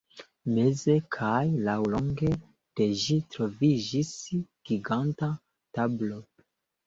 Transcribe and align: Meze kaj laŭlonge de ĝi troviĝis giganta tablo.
Meze 0.53 0.93
kaj 1.15 1.43
laŭlonge 1.65 2.31
de 2.79 2.87
ĝi 3.01 3.17
troviĝis 3.35 4.13
giganta 4.71 5.29
tablo. 5.79 6.19